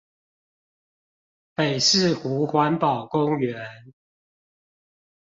[1.53, 3.93] 北勢湖環保公園